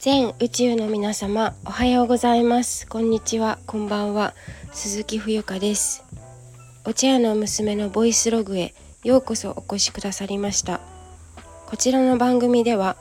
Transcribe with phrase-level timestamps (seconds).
[0.00, 2.86] 全宇宙の皆様おはようございます。
[2.86, 3.58] こんにちは。
[3.66, 4.32] こんばんは。
[4.70, 6.04] 鈴木冬香です。
[6.84, 10.80] お茶屋の娘のボイスログへようこそお越しくださりました。
[11.66, 12.96] こちらの番組では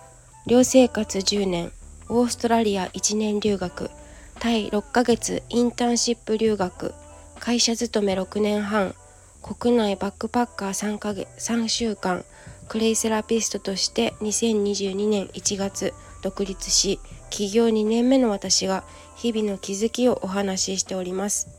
[0.47, 1.71] 寮生活10年
[2.10, 3.91] オーストラリア1年留学
[4.39, 6.95] タイ6ヶ月インターンシップ留学
[7.39, 8.95] 会社勤め6年半
[9.43, 12.25] 国内バックパッカー3ヶ月3週間
[12.68, 17.00] クレイセラピストとして2022年1月独立し
[17.30, 18.84] 起業2年目の私が
[19.16, 21.50] 日々の気づきをお話ししております。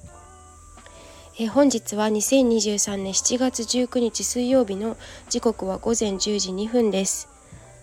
[1.41, 4.97] え本日は2023年7月19日水曜日の
[5.29, 7.29] 時刻は午前10時2分です。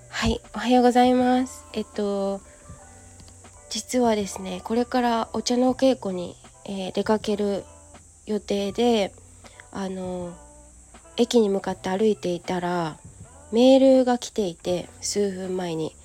[0.10, 1.66] はいおはようございます。
[1.74, 2.42] えっと
[3.70, 7.64] 実はですねこれからお茶の稽古に、えー、出かける
[8.26, 9.14] 予定で
[9.72, 10.34] あの
[11.16, 12.98] 駅に向かって歩いていたら
[13.52, 15.95] メールが来ていて数分前に。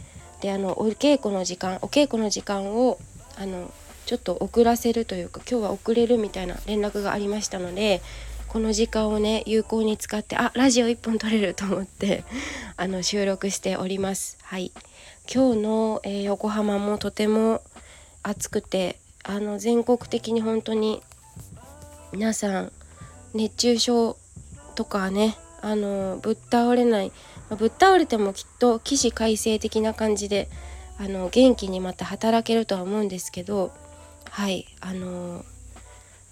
[0.41, 2.99] であのお稽古の時間お稽古の時間を
[3.37, 3.73] あの
[4.07, 8.03] ちょっと遅らせるというか今日は遅れるみたいな連絡がありましたので
[8.49, 12.25] この時間をね有効に使ってあラジオ1本撮れると思って
[12.77, 14.39] あの収録しております。
[14.43, 14.73] はい。
[15.33, 17.63] 今日の、えー、横浜もとても
[18.25, 21.01] 暑くてあの全国的に本当に
[22.11, 22.73] 皆さん
[23.35, 24.17] 熱中症
[24.75, 27.13] とかねあのぶっ倒れない、
[27.57, 30.49] ぶっ倒れてもきっと起死回生的な感じで
[30.99, 33.73] あの元気にまた働けるとは思うんですけど
[34.31, 35.45] はいあの、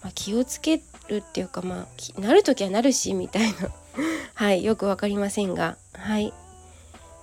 [0.02, 3.70] まあ、気をつけるっていうかまあなる時はなるしみたいな。
[4.34, 5.77] はいよく分かりませんが。
[5.94, 6.33] はい。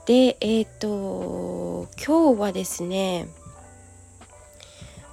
[0.06, 3.28] でえっ、と今日はですね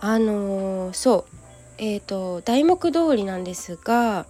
[0.00, 1.34] あのそう
[1.78, 4.26] えっ、と題目通りなんですが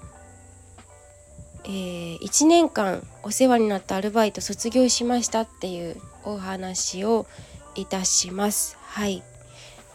[1.64, 7.26] えー、1年間お世話になったアルバイト卒業しましたっていうお話を
[7.74, 8.76] いたします。
[8.82, 9.22] はい。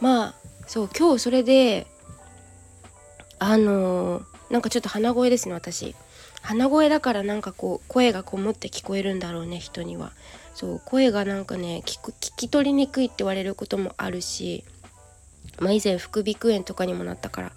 [0.00, 0.34] まあ
[0.66, 1.86] そう今日それで
[3.38, 5.94] あのー、なんかちょっと鼻声ですね私。
[6.40, 10.12] 鼻声だからなんかこう声がこもって聞こえるんだろうね人には。
[10.54, 14.64] そう声がなんかね聞き取りにくいって言われることもあるし
[15.60, 17.52] まあ以前副鼻腔炎とかにもなったから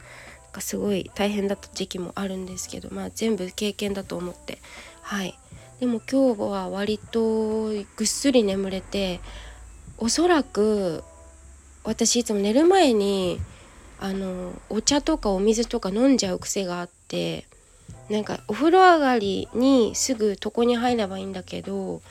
[0.53, 4.59] がすごい大変だった時期もあるんですけどまあ全部経験だと思って。
[5.01, 5.38] はい。
[5.79, 9.19] でも今日は割とぐっすり眠れて
[9.97, 11.03] おそらく
[11.84, 13.39] 私いつも寝る前に
[14.00, 17.47] あのお茶とかお水とか飲んじゃう癖があって
[18.09, 22.01] なんかお風呂上がりにすぐ床に入ればいいんだけど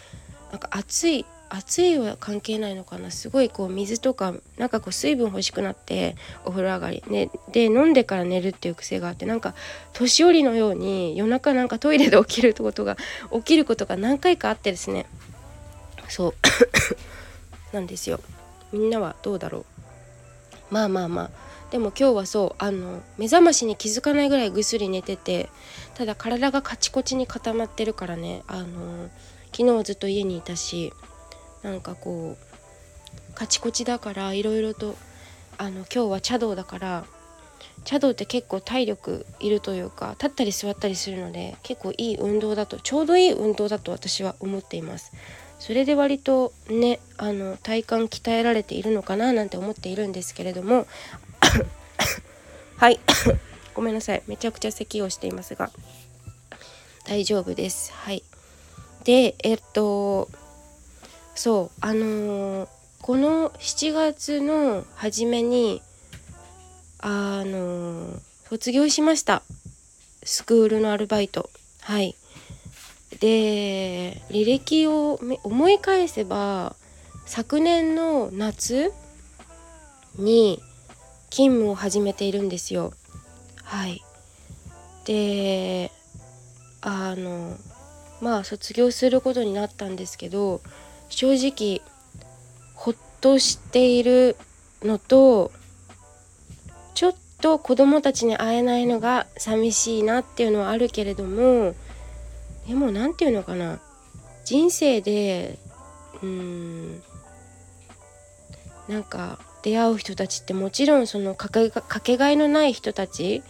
[0.51, 3.11] なんか暑い暑いは関係ないのかな？
[3.11, 9.55] すごいこう水とかなんかこう水分欲しくなってお風呂上がり、ね、で飲んでから寝るっていう癖があってなんか
[9.93, 12.97] 年寄りのように夜中なんかトイレで起きることが
[13.33, 15.07] 起きることが何回かあってですね。
[16.09, 16.35] そう。
[17.75, 18.21] なんですよ。
[18.73, 19.65] みんなはどうだろう。
[20.71, 21.31] まあまあまあ。
[21.73, 25.49] でも今日はそうあの目覚ましに気づかないぐらいぐっすり寝てて
[25.95, 28.43] ただ体がカチコチに固まってるからね。
[28.47, 29.09] あの
[29.53, 30.93] 昨日はずっと家にいたし
[31.63, 34.97] なんかこうカチコチだからいろいろと
[35.59, 37.05] あの今日は茶道だから
[37.85, 45.13] 茶道って結構体力いるというか立ったり座ったりするので結構いい運動だとちょうどいい運動だと私は思っています。
[45.59, 50.87] それで割とねあの体幹鍛えられているのかななんて思っているんですけれども
[52.77, 52.99] はい。
[53.75, 54.23] ごめんなさい。
[54.27, 55.71] めちゃくちゃ咳をしていますが
[57.07, 57.93] 大丈夫です。
[57.93, 58.23] はい。
[59.05, 60.31] でえっと
[61.35, 62.69] そうあのー、
[63.01, 65.83] この7月の初めに
[66.99, 69.43] あのー、卒業しました。
[70.23, 71.49] スクールのアルバイト。
[71.81, 72.15] はい。
[73.21, 76.75] で履歴を思い返せば
[77.27, 78.93] 昨年の夏
[80.17, 80.61] に
[81.31, 82.93] 勤務を始めているんですよ。
[83.63, 84.03] はい。
[85.05, 85.91] で
[86.81, 87.57] あの
[88.21, 90.61] まあ卒業することになったんですけど
[91.11, 91.83] 正直
[92.75, 94.37] ほっとしている
[94.83, 95.53] のと
[96.95, 101.75] ちょっと子供たちに会えないのが寂しいなっていうのはあるけれども
[102.67, 103.81] でも何て言うのかな。
[104.45, 105.59] 人生で
[106.23, 107.03] うん
[108.89, 113.43] なんか出会う人たちってもちろんそのかけかけがえのない人たち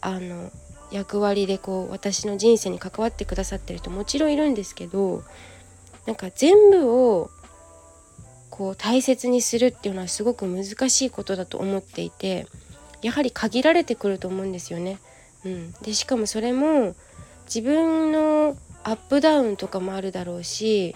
[0.00, 0.50] あの
[0.92, 5.24] 役割でこう私の人生に関わってくださってる人もちろんいるんですけど
[6.06, 7.30] なんか全部を
[8.50, 12.46] こう大切にするっていうのはすごく難しいことだと思っていて
[13.02, 14.98] やはり限られてくると思うんですよね。
[15.44, 16.94] うん、でしかもそれも
[17.46, 20.94] 自分のアップダウンとかもあるだろうし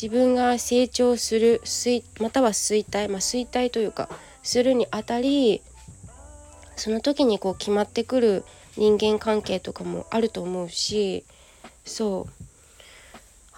[0.00, 1.60] 自分が成長する
[2.20, 4.08] または衰退、まあ、衰退というか
[4.42, 5.62] するにあたり
[6.76, 8.44] その時にこう決まってくる
[8.76, 11.24] 人間関係とかもあると思うし
[11.84, 12.47] そう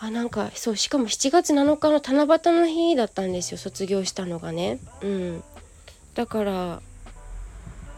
[0.02, 4.78] あなんかそうしかも7月7日の七夕の日だったんですよ卒業したのがね。
[5.02, 5.44] うん。
[6.14, 6.82] だから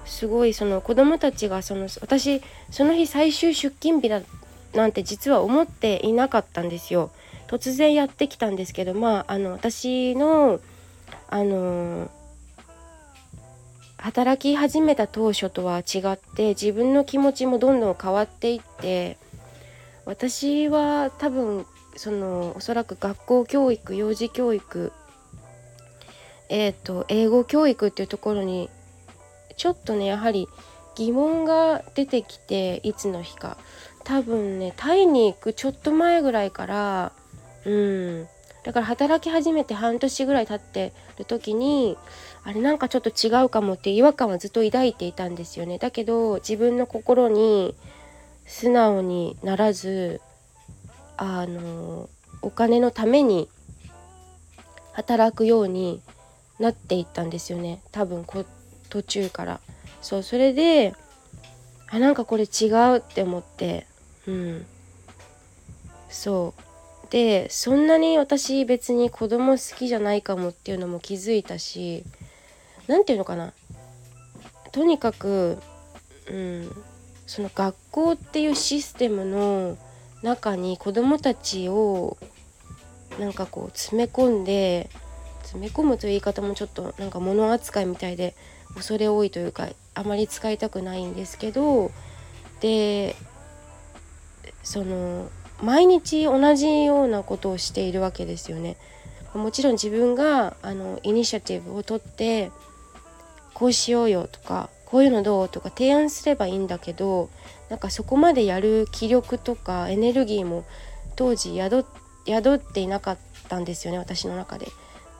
[0.04, 4.20] すごいその子供たちがその私その日最終出勤日だ
[4.75, 7.12] なんて実は思っていなかったんですよ。
[7.46, 10.60] 突然やってきたんですけどまああの私の
[11.28, 12.10] あの
[13.98, 19.19] 働き始めた当初とは違って自分の気持ちもどんどん変わっていって
[20.05, 21.64] 私は多分
[21.96, 24.92] そのおそらく学校教育幼児教育
[26.48, 28.70] えっ、ー、と英語教育っていうところに
[29.56, 30.48] ちょっとねやはり
[30.96, 33.56] 疑問が出てきていつの日か。
[34.04, 37.12] 多分ねタイに行くちょっと前ぐらいから
[37.64, 38.28] うん。
[38.64, 41.96] だから働き始めて半年ぐらい経ってる時に
[42.44, 45.78] あれなんかちょっと違うかもって違和感はずっと抱いていたんですよね。
[45.78, 47.74] だけど自分の心に
[48.46, 50.20] 素直にならず
[51.22, 52.10] あの
[52.42, 53.48] お金のために
[54.92, 56.02] 働くように
[56.58, 57.80] なっていったんですよね。
[57.92, 58.44] 多分こ
[58.90, 59.60] 途中から。
[60.00, 60.94] そうそれで
[61.88, 63.86] あなんかこれ違うって思って。
[64.26, 64.66] うん。
[66.10, 66.62] そう。
[67.10, 72.04] でそんなに私別に子供好きじゃないかもっていうのも気づいたし
[72.88, 73.52] 何て言うのかな。
[74.72, 75.58] とにかく
[76.28, 76.84] うん
[77.28, 79.78] その学校っていうシステムの
[80.22, 82.16] 中に子どもたちを
[83.19, 84.88] なんかこう詰め込んで
[85.42, 88.34] 詰め込むという言い方もちょっとなんか物扱いみたいで
[88.74, 91.90] 恐れ多いというかあまり使いたくないんですけど
[92.60, 93.16] で
[94.62, 95.28] その
[95.60, 98.76] 毎日同じようなことをしているわけですよね。
[99.34, 102.50] もちろん自分があのイニシアティブを取って
[103.54, 107.30] こうしようよとかこういうのどうとか提案すればいいんだけど
[107.72, 110.66] なんかそこまでやる気力とかエネルギーも
[111.16, 111.86] 当時宿
[112.56, 114.69] っていなかったんですよね私の中で。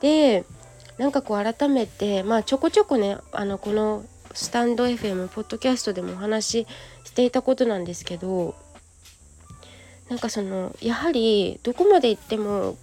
[0.03, 0.45] で
[0.99, 4.05] なんかこう改めてまあちょこちょこねあのこの
[4.35, 6.67] スタンド FM ポッドキャストでもお話し
[7.05, 8.55] していたことなんですけど
[10.11, 12.77] なんかそのやはりどこまで行っても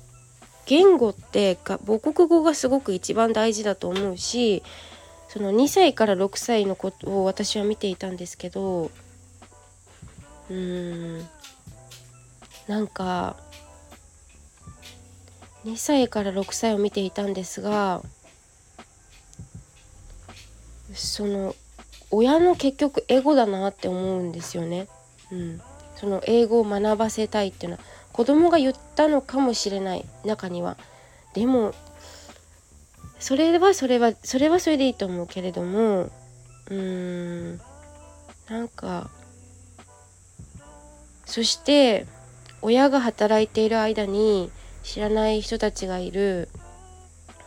[0.66, 4.64] 言語って母国語がすごく一番大事だと思うし
[5.28, 8.90] その2歳から6歳の子を私は見ていたんですけど
[10.50, 11.30] うん
[12.68, 13.36] なんか
[15.66, 18.02] 2歳から6歳を見ていたんですが
[20.94, 21.56] その
[22.12, 24.88] 親の結局エゴだなって思うんですよね。
[25.32, 25.62] うん、
[25.96, 30.78] その英語を学ばせたいっていうのは子供が言ったのかもしれない中には。
[31.34, 31.74] でも
[33.20, 37.62] それはそれはそれはそれでいいと思うけれどもうーん
[38.50, 39.10] なんか
[41.30, 42.08] そして
[42.64, 46.50] 親が働いている間に知らない人たちがいる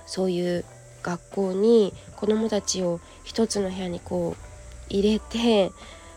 [0.06, 0.64] そういう
[1.02, 4.42] 学校に子どもたちを一つの部屋にこう
[4.88, 5.72] 入れて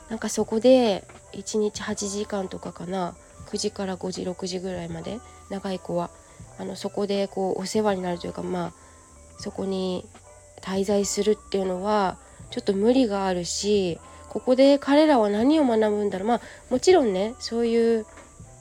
[0.10, 3.16] なんかそこで1日8時間とかかな
[3.48, 5.18] 9時から5時6時ぐらいまで
[5.50, 6.12] 長い子は
[6.60, 8.74] あのそこでこうお世話になるというかまあ
[9.40, 10.06] そこに
[10.62, 12.20] 滞在するっていうのは
[12.52, 14.00] ちょっと無理があるし
[14.36, 18.06] ここで彼らは何を学ぶんだろうまあもちろんねそういう、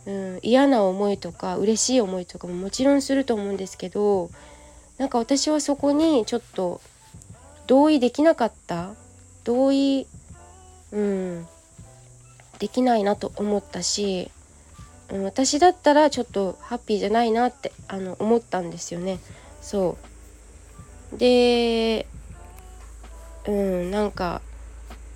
[0.06, 4.30] うん、嫌な思いとか嬉しい思いとかももちろんすると思うんですけど
[4.98, 6.80] なんか私はそこにちょっと
[7.66, 8.94] 同意できなかった
[9.42, 10.06] 同意、
[10.92, 11.44] うん、
[12.60, 14.30] できないなと思ったし、
[15.10, 19.18] うん、私だったらちょっとハッピーじゃないなってあの思ったんですよね。
[19.60, 19.98] そ
[21.12, 22.06] うで
[23.48, 24.40] うんなんか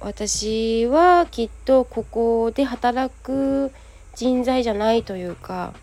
[0.00, 3.73] 私はきっとここで働く
[4.14, 5.75] 人材じゃないというか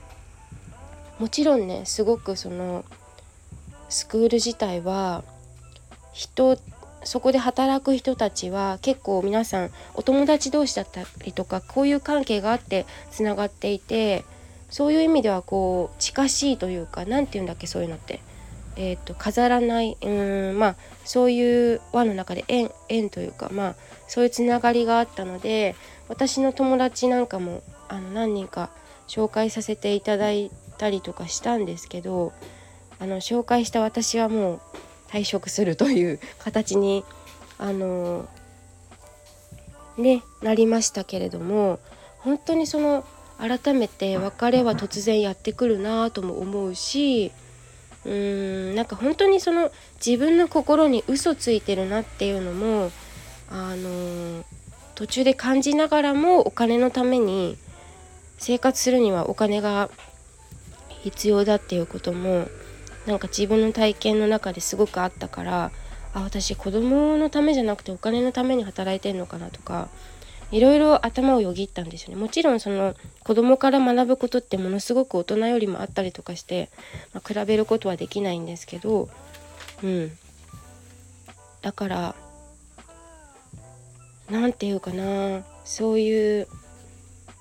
[1.20, 2.86] もちろんねすごくその
[3.90, 5.24] スクール自体は
[6.14, 6.58] 人
[7.04, 14.26] そこで働く人たちは結構皆さんお友達同士だったりとかこういう関係があってつながっていて
[14.70, 18.22] そういう意味ではこう近しいというか何て言うんだっけそういうのって。
[18.77, 20.10] えーと、飾らないう
[20.53, 23.75] んまあそういう輪の中で縁縁というかまあ
[24.08, 25.75] そういうつながりがあったので
[26.10, 28.70] 私の友達なんかもあの何人か
[29.08, 32.34] 紹介させていただいたりとかしたんですけど
[33.00, 34.62] あの紹介した私はもう
[35.10, 37.03] 退職するという 形に
[37.58, 38.27] あの
[39.98, 41.79] ねなりましたけれども
[42.20, 43.05] 本当にその
[43.38, 47.32] 改めて別れは突然やってくるなとも思うし
[48.06, 49.72] うーんなんか本当にその
[50.06, 52.92] 自分の心に嘘ついてるなっていうのも
[53.50, 54.44] あの
[54.96, 57.58] 途中で感じながらもお金のために
[58.38, 59.90] 生活するにはお金が
[61.04, 62.48] 必要だっていうことも
[63.06, 65.72] なんか自分の体験の中ですごくあったから
[66.14, 69.90] あ私子供のためじゃなくてお金のために働いてんのかなとか
[70.52, 72.22] いろいろ頭をよぎったんですよね。
[72.22, 76.70] もちろんその子供から学ぶことってものすごく大人よりもあったりとかして、
[77.14, 79.10] まあ、比べることはできないんですけど
[79.84, 80.12] うん。
[81.62, 82.16] だから
[84.30, 86.48] 何て言うかなそういう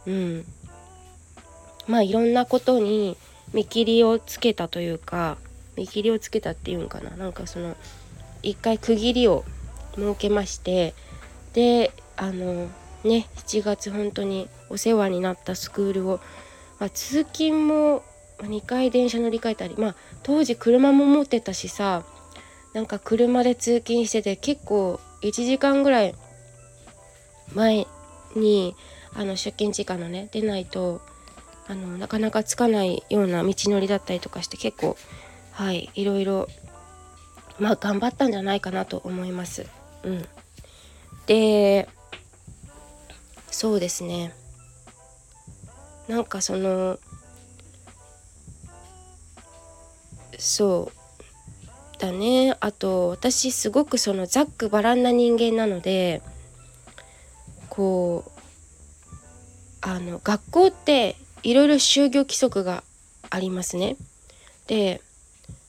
[0.06, 0.44] うん。
[1.87, 3.16] まあいろんなことに
[3.52, 5.37] 見切りをつけたというか
[5.76, 7.11] 見切りをつけたっていうんかな。
[7.11, 7.76] なんかその
[8.42, 9.44] 一回区切りを
[9.94, 10.94] 設けまして
[11.52, 12.68] であの
[13.04, 16.20] ね7月本当にお世話になったスクールを、
[16.80, 18.02] まあ、通勤も
[18.38, 22.04] 2回電車乗り換えたりまあ当時車も持ってたしさ
[22.73, 26.14] なんか車で通勤してて結構1時間ぐらい
[27.54, 27.87] 前
[28.34, 28.75] に
[29.14, 31.00] あの出勤時間のね出ないと
[31.66, 34.96] あのなかなかつかないような道のりだったりとかして結構
[35.52, 36.49] はいいろいろ
[37.58, 39.66] まあ頑張ったんじゃないかなと思います。
[40.02, 40.26] うん、
[41.26, 41.88] で
[43.54, 44.34] そうですね
[46.08, 46.99] なんかその
[50.37, 50.90] そ
[51.96, 56.20] うだねあと私すごくそのざっくばらんな人間なので
[57.68, 58.30] こう
[59.82, 62.82] あの学校っていろいろ就業規則が
[63.30, 63.96] ありますね。
[64.66, 65.00] で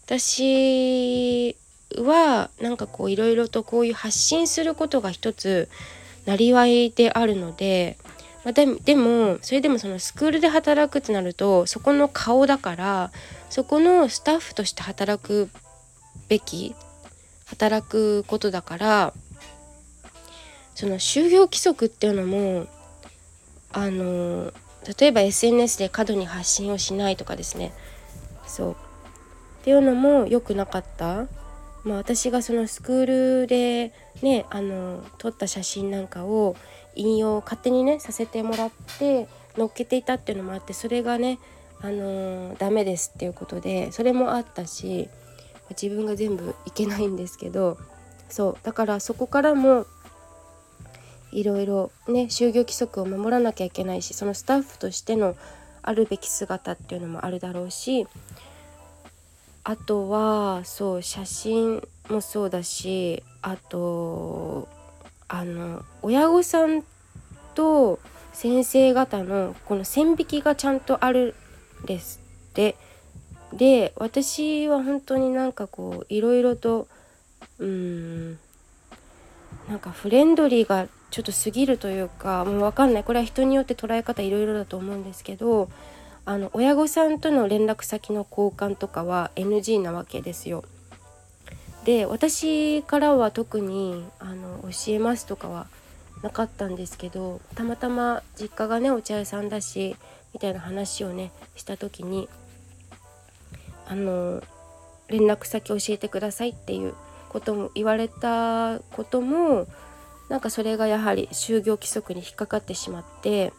[0.06, 1.56] 私
[1.98, 5.70] はなんかこういろいろとこういう発信することが一つ
[6.26, 7.98] なりわいであるので、
[8.44, 13.12] まあ、ででもそれでもそのスクールで働くってなるとそこの顔だから
[13.50, 15.50] そこのスタッフとして働く
[16.28, 16.76] べき
[17.46, 19.14] 働くことだから
[20.74, 22.68] その就業規則っていうのも
[23.72, 24.52] あの
[25.00, 27.74] 例えば SNS で過度に発信をしないとかですね。
[28.46, 28.72] そう。
[28.74, 28.76] っ
[29.64, 31.26] ていうのも良くなかった。
[31.86, 33.06] まあ、私がそのスクー
[33.42, 36.56] ルでねあの撮った写真なんかを
[36.96, 41.40] 引用勝手にねさせてもらって載っけていたっていうのもあってそれがね
[41.82, 45.10] あのダメですっていうことでそれもあったし
[45.70, 47.78] 自分が全部いけないんですけど
[48.30, 49.86] そうだからそこからも
[51.32, 55.36] いろいろね就業規則を守らなきゃいけないしそのスタッフとしての
[55.84, 58.08] あるべき姿っていうのもあるだろうし
[59.68, 64.68] あとはそう写真もそうだしあと
[65.28, 66.84] あの親御さん
[67.56, 68.00] と
[68.32, 71.36] 先生方のこの線引きがちゃんとある
[71.86, 72.76] ですって。
[73.54, 76.88] で私は本当になんかこういろいろと
[77.58, 78.32] うん
[79.70, 83.04] なんかフレンドリーがちょっと過ぎるというかもう分かんない。
[83.04, 85.70] これは人によって捉え方いろいろだと思うんですけど
[86.26, 90.64] あの親御さんとの連絡先の交換とかは NG なわけですよ。
[91.86, 95.68] で私からは特にあの教えますとかは
[96.24, 99.96] なかったんですけどたまたま実家がねお茶屋さんだし
[100.34, 102.28] みたいな話をねした時に
[103.86, 104.42] あの
[105.08, 106.96] 連絡先教えてくださいっていう
[107.30, 109.68] ことも言われたことも
[110.30, 113.54] なんかそれがやはり就業規則に引っかかってしまって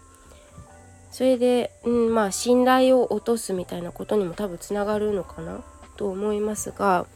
[1.17, 5.65] それで、うん、まあ信頼を落とすみたいなことにも多分つながるのかな
[5.97, 7.07] と思いますが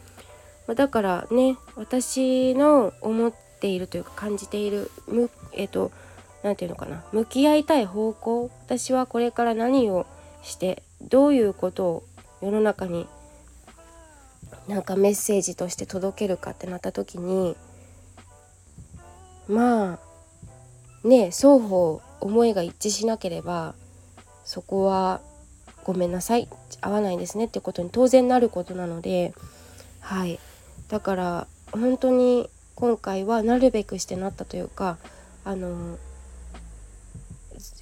[0.65, 5.91] まあだからね私の思っているというか感じているむえっ、と
[6.41, 10.07] 何て言うのかな向き合いたい方向私はこれから何を
[10.41, 12.03] してどういうことを
[12.41, 13.05] 世の中に
[14.67, 17.55] なんかメッセージとして届けるかってなった時に
[19.47, 19.99] ま
[21.03, 23.75] あね双方思いが一致しなければ
[24.51, 25.21] そこは
[25.85, 26.49] ごめんなさい。
[26.81, 27.45] 合わないですね。
[27.45, 29.33] ってことに当然なることなので。
[30.01, 30.39] はい。
[30.89, 34.97] だから本当に今回はなるべくしてなったというか
[35.45, 35.97] あの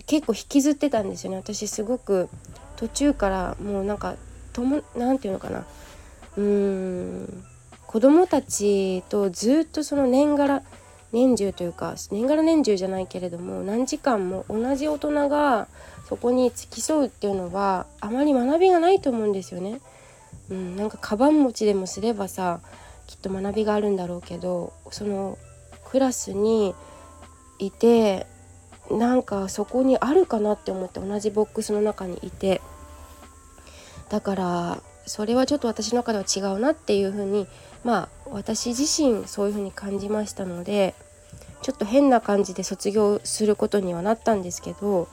[0.05, 1.38] 結構引きずってたんですよね。
[1.38, 2.29] 私すごく
[2.75, 4.13] 途中からもうなんか
[4.53, 5.65] とも何て言うのかな。
[6.38, 7.43] うーん
[7.88, 10.63] 子供たちとずっとその年がら
[11.11, 15.67] 年中というか年がら年中じゃないけれども何時間も同じ大人が
[16.09, 19.79] そこに付き添うっていうのはあまり学びがないと思うんですよね。
[20.49, 22.61] うん、なんかカバン持ちでもすればさ
[23.05, 25.37] きっと学びがあるんだろうけどその
[25.85, 26.73] クラスに
[27.59, 28.25] いて
[28.89, 32.59] なんかそこにあるかなって思って同じボックスの中にいて
[34.09, 37.45] だからそれはちょっと私の中では違うなっていうふうに
[37.83, 40.95] まあ私自身そういうふうに感じましたので
[41.61, 45.07] ちょっと変な感じで卒業することにはなったんですけど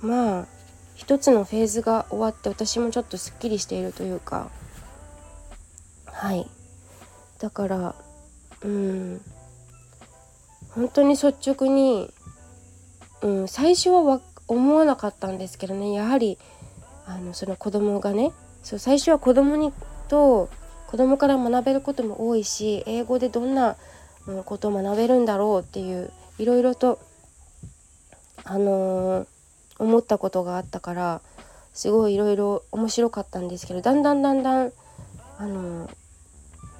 [0.00, 0.46] まあ
[0.94, 4.50] 一つのフェーズが終わって私もちょっとすっきりしているというか。
[6.06, 6.48] はい。
[7.38, 7.94] だから
[8.62, 9.20] うん。
[10.70, 12.10] 本当に率直に、
[13.22, 15.92] うん、最初は思わなかったんですけどね。
[15.92, 16.38] やはり
[17.06, 18.32] あのその子供がね。
[18.62, 19.72] そう最初は子供に
[20.08, 20.48] と
[20.88, 23.76] 子供から学べることも多いし英語でどんな
[24.44, 26.98] ことを学べるんだろうっていういろいろと
[28.44, 29.26] あのー、
[29.78, 31.20] 思ったことがあったから
[31.72, 34.72] すごいいろいろ面白かったんですけどだんだんだんだん
[35.38, 35.88] あの、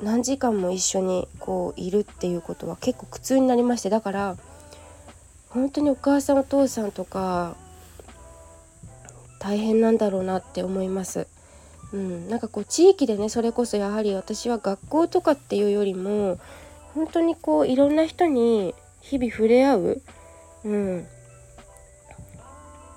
[0.03, 4.37] 何時間も一緒にこういるっていうことは結構苦痛になりましてだから
[5.49, 7.57] 本当にお母さんお父さんとか
[9.41, 11.27] 大変なんだろうなって思います。
[11.93, 16.39] うん、なんかこう地域でねそれこそやはり私は学校とかっていうよりも
[16.95, 20.03] 本当にこういろんな人に日々触れ合う、
[20.65, 21.07] うん、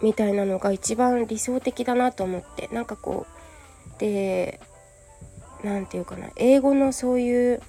[0.02, 3.26] みたいなのが一番理想的だなと思ってなんかこ
[3.98, 4.60] うで
[5.64, 7.62] 何て言うかな英語のそういう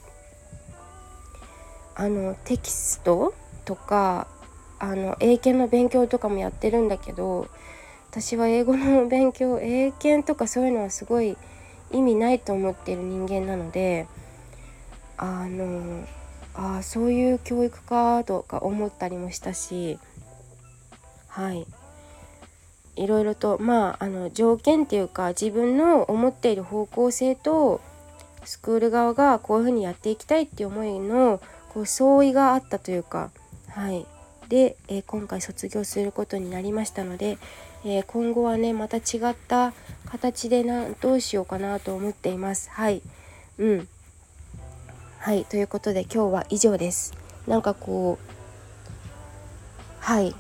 [1.95, 3.35] あのテキスト
[3.65, 4.27] とか
[4.79, 7.49] あの英検の勉強とかもやってるんだけど
[8.11, 11.37] 私は英語の勉強英検とかそういうのはすごい
[11.93, 14.07] 意味ないと思ってる人間なので
[15.19, 16.05] あの
[16.55, 19.99] あそういう教育かとか思ったりもしたし
[21.29, 21.67] はい。
[22.97, 27.81] いろいろとまああの条件っていうか自分の思っている方向性と
[28.45, 31.41] スクール側がこういうふうにやっていきたいっていう思いの
[31.73, 33.31] こう相違があったというか
[33.69, 34.07] はい。
[34.49, 37.39] で、えー、今回卒業することになりましたので、
[37.87, 39.73] えー、今後はねまた違った
[40.05, 42.69] 形でなどうしようかなと思っています。
[42.71, 43.01] はい。
[43.59, 43.89] うん。
[45.19, 47.15] はいということで今日は以上です。
[47.47, 48.33] なんかこう
[50.01, 50.35] はい。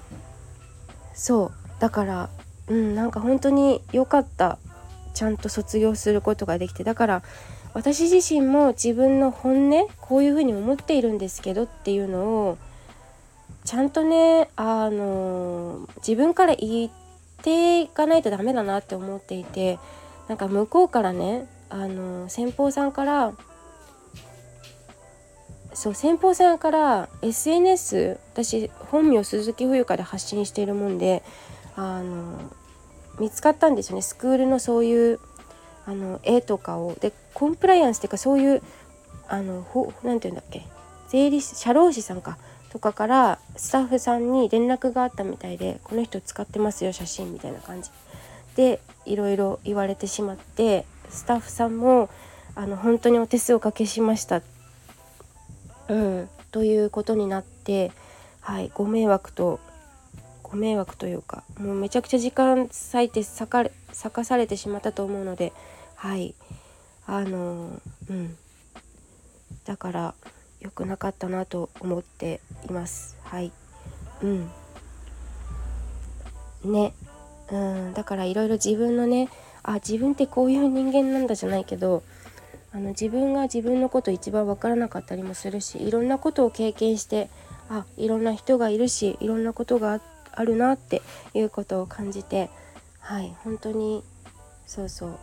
[1.14, 1.52] そう。
[1.80, 2.28] だから
[2.68, 4.58] うんなんか本当に良かった
[5.14, 6.84] ちゃんと卒業することができて。
[6.84, 7.22] だから
[7.74, 12.58] 私自身も自分の本音こういうふうに思っているんですけどっていうのを
[13.64, 16.90] ちゃんとねあの自分から言っ
[17.42, 19.78] ていかないとダメだなって思っていて
[20.28, 23.32] なんか向こうからねあの先方さんから
[25.72, 31.22] そう先方さんから SNS 私本名鈴木冬香で発信しているもんで
[31.76, 32.38] あの
[33.18, 34.02] 見つかったんですよね。
[34.02, 35.20] スクールのそういう
[35.86, 36.94] あの絵とかを。
[37.00, 38.62] でコンプライアンスっていうかそういう
[39.28, 39.66] あの
[40.02, 40.66] 何て言うんだっけ。
[41.08, 42.38] 税理士社労士さんか。
[42.72, 47.90] とかからスタッフさんに連絡があったみたいでこの人使ってますよ写真みたいな感じ。
[48.56, 52.08] でいろいろ言われてしまってスタッフさんも
[52.54, 54.40] あの本当にお手数おかけしました、
[55.88, 57.92] うん、ということになって
[58.40, 58.70] はい。
[58.74, 59.60] ご迷惑と
[60.56, 65.52] 迷惑というかもうめちゃくちゃ時間割いて咲か咲かされてしまったと思うので
[66.02, 66.34] はい。
[67.06, 68.36] あのうん。
[69.64, 70.14] だから
[70.60, 73.16] 良くなかったなと思っています。
[73.22, 73.52] はい。
[74.22, 74.50] うん。
[76.64, 76.92] ね。
[77.52, 77.94] うん。
[77.94, 79.28] だからいろいろ自分のね
[79.62, 82.02] あ自分ってこういう人間なんだじゃないけど
[82.72, 87.30] あの自分が自分のこと一番分からなかったりもするしいろんなことを経験して
[87.68, 91.02] あいろんな人がいるしいろんなことがあってあるなって
[91.34, 92.50] いうことを感じて
[93.00, 94.04] はい本当に
[94.66, 95.18] そうそう。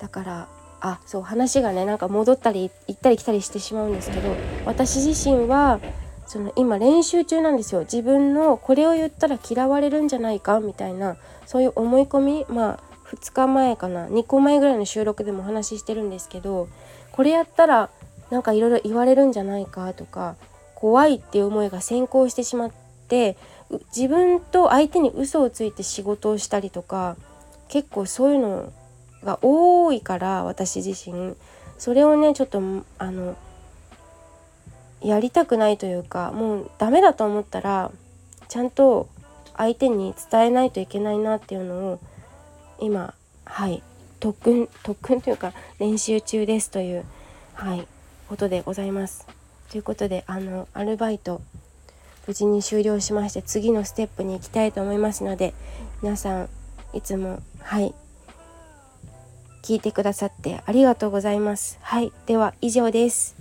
[0.00, 0.48] だから
[0.80, 4.34] あそう話がねなんか戻ったり行ったり来たりしてしまうんですけど
[4.64, 5.80] 私自身は
[6.26, 7.80] その今練習中なんですよ。
[7.80, 12.78] 自分のこれを言ったら嫌われるんじゃないかみたいなそういう思い込みまあ
[13.10, 16.68] 2日前かな2個前ぐらいの収録でもお話ししてるんですけど
[17.12, 17.90] これやったら
[18.30, 20.36] なんかいろいろ言われるんじゃないかとか
[20.78, 22.72] 怖いっていう思いが先行してしまっ
[23.08, 23.36] て
[23.96, 27.16] 自分と相手に嘘をついて仕事をしたりとか
[27.66, 28.72] 結構そういうの
[29.24, 31.34] が多いから私自身
[31.78, 32.62] それをねちょっと
[32.98, 33.36] あの
[35.02, 37.90] やりたくないというかもうダメだと思ったら
[38.46, 39.08] ちゃんと
[39.56, 42.00] 相手に伝えないといけないなっていうのを
[42.78, 43.14] 今
[43.44, 43.82] はい
[44.20, 47.04] 特訓特訓というか練習中ですという
[47.54, 47.88] はい
[48.28, 49.37] ことでございます。
[49.70, 51.40] ということであのアルバイト
[52.26, 55.54] 無事に終了しまして次のステップに行きたいと思いますので
[56.02, 56.48] 皆さん
[56.92, 57.94] いつもはい
[59.62, 61.78] 聞いてくださってありがとうございます。
[61.82, 63.36] はいでは以上です。